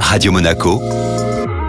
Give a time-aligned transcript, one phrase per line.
[0.00, 0.80] Radio Monaco,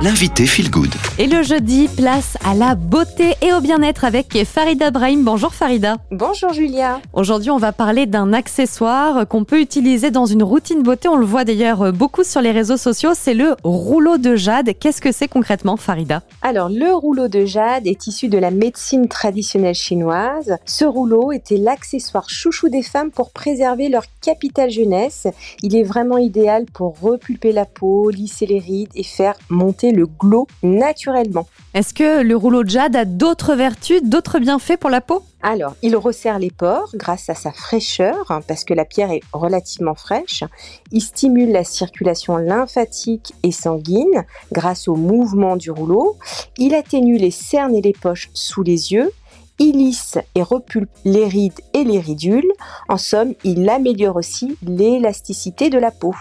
[0.01, 0.93] l'invité Feel Good.
[1.17, 5.23] Et le jeudi, place à la beauté et au bien-être avec Farida Brahim.
[5.23, 5.97] Bonjour Farida.
[6.11, 7.01] Bonjour Julia.
[7.13, 11.07] Aujourd'hui, on va parler d'un accessoire qu'on peut utiliser dans une routine beauté.
[11.07, 13.11] On le voit d'ailleurs beaucoup sur les réseaux sociaux.
[13.15, 14.69] C'est le rouleau de jade.
[14.79, 16.21] Qu'est-ce que c'est concrètement, Farida?
[16.43, 20.57] Alors, le rouleau de jade est issu de la médecine traditionnelle chinoise.
[20.65, 25.25] Ce rouleau était l'accessoire chouchou des femmes pour préserver leur capitale jeunesse.
[25.63, 30.05] Il est vraiment idéal pour repulper la peau, lisser les rides et faire monter le
[30.05, 31.47] glow naturellement.
[31.73, 35.23] Est-ce que le rouleau de jade a d'autres vertus, d'autres bienfaits pour la peau?
[35.41, 39.21] Alors, il resserre les pores grâce à sa fraîcheur, hein, parce que la pierre est
[39.33, 40.43] relativement fraîche.
[40.91, 46.17] Il stimule la circulation lymphatique et sanguine grâce au mouvement du rouleau.
[46.57, 49.11] Il atténue les cernes et les poches sous les yeux.
[49.59, 52.51] Il lisse et repulpe les rides et les ridules.
[52.89, 56.13] En somme, il améliore aussi l'élasticité de la peau.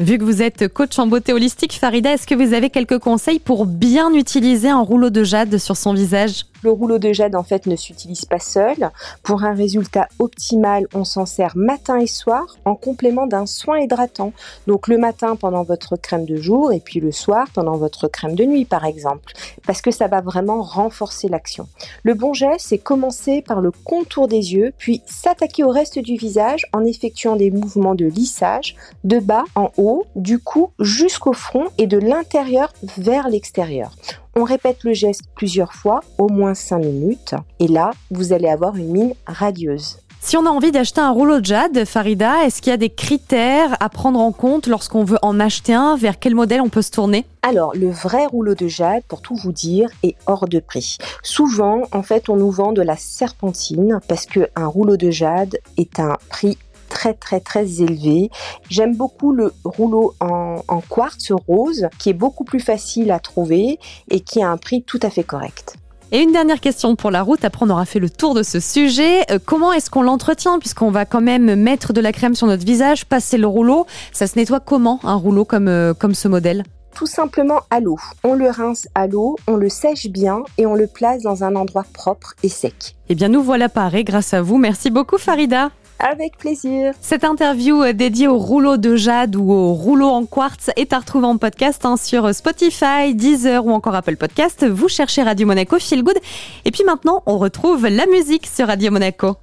[0.00, 3.38] Vu que vous êtes coach en beauté holistique, Farida, est-ce que vous avez quelques conseils
[3.38, 6.46] pour bien utiliser un rouleau de jade sur son visage?
[6.62, 8.90] Le rouleau de jade en fait ne s'utilise pas seul.
[9.22, 14.32] Pour un résultat optimal, on s'en sert matin et soir en complément d'un soin hydratant.
[14.66, 18.34] Donc le matin pendant votre crème de jour et puis le soir pendant votre crème
[18.34, 19.32] de nuit par exemple.
[19.66, 21.68] Parce que ça va vraiment renforcer l'action.
[22.02, 26.16] Le bon geste, c'est commencer par le contour des yeux, puis s'attaquer au reste du
[26.16, 31.66] visage en effectuant des mouvements de lissage de bas en haut, du cou jusqu'au front
[31.78, 33.94] et de l'intérieur vers l'extérieur.
[34.36, 38.76] On répète le geste plusieurs fois, au moins 5 minutes, et là, vous allez avoir
[38.76, 39.98] une mine radieuse.
[40.22, 42.90] Si on a envie d'acheter un rouleau de jade, Farida, est-ce qu'il y a des
[42.90, 45.96] critères à prendre en compte lorsqu'on veut en acheter un?
[45.96, 47.24] Vers quel modèle on peut se tourner?
[47.42, 50.98] Alors, le vrai rouleau de jade, pour tout vous dire, est hors de prix.
[51.22, 55.98] Souvent, en fait, on nous vend de la serpentine parce qu'un rouleau de jade est
[55.98, 56.58] un prix
[57.00, 58.30] très très très élevé.
[58.68, 63.78] J'aime beaucoup le rouleau en, quartz rose qui est beaucoup plus facile à trouver
[64.10, 65.76] et qui a un prix tout à fait correct.
[66.12, 68.60] Et une dernière question pour la route, après on aura fait le tour de ce
[68.60, 69.22] sujet.
[69.30, 70.58] Euh, comment est-ce qu'on l'entretient?
[70.58, 74.26] Puisqu'on va quand même mettre de la crème sur notre visage, passer le rouleau Ça
[74.26, 76.64] se nettoie comment un rouleau comme, euh, comme ce modèle?
[76.94, 77.96] Tout simplement à l'eau.
[78.24, 81.56] On le rince à l'eau, on le sèche bien et on le place dans un
[81.56, 82.96] endroit propre et sec.
[83.08, 84.58] Eh bien nous voilà parés grâce à vous.
[84.58, 85.70] Merci beaucoup Farida.
[86.00, 86.94] Avec plaisir.
[87.02, 90.98] Cette interview euh, dédiée au rouleau de jade ou au rouleau en quartz est à
[90.98, 94.66] retrouver en podcast hein, sur Spotify, Deezer ou encore Apple Podcast.
[94.66, 96.18] Vous cherchez Radio Monaco Feel Good.
[96.64, 99.36] Et puis maintenant, on retrouve la musique sur Radio Monaco.